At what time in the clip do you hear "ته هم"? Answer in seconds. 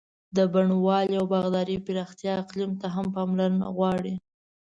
2.81-3.05